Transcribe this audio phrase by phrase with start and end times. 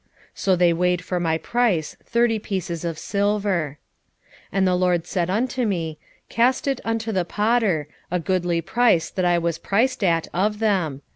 [0.33, 3.77] So they weighed for my price thirty pieces of silver.
[4.45, 9.11] 11:13 And the LORD said unto me, Cast it unto the potter: a goodly price
[9.11, 11.03] that I was prised at of them.